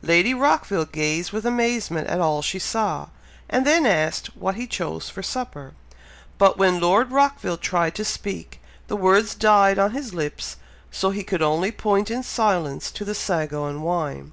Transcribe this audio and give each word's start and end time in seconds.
Lady 0.00 0.32
Rockville 0.32 0.86
gazed 0.86 1.30
with 1.30 1.44
amazement 1.44 2.08
at 2.08 2.18
all 2.18 2.40
she 2.40 2.58
saw, 2.58 3.08
and 3.50 3.66
then 3.66 3.84
asked 3.84 4.28
what 4.34 4.54
he 4.54 4.66
chose 4.66 5.10
for 5.10 5.22
supper; 5.22 5.74
but 6.38 6.56
when 6.56 6.80
Lord 6.80 7.10
Rockville 7.12 7.58
tried 7.58 7.94
to 7.96 8.02
speak, 8.06 8.62
the 8.88 8.96
words 8.96 9.34
died 9.34 9.78
on 9.78 9.90
his 9.90 10.14
lips, 10.14 10.56
so 10.90 11.10
he 11.10 11.22
could 11.22 11.42
only 11.42 11.70
point 11.70 12.10
in 12.10 12.22
silence 12.22 12.90
to 12.92 13.04
the 13.04 13.14
sago 13.14 13.66
and 13.66 13.82
wine. 13.82 14.32